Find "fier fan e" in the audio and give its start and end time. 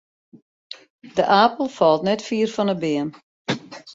2.27-2.77